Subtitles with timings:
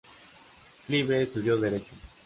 [0.87, 1.93] Clive estudió derecho.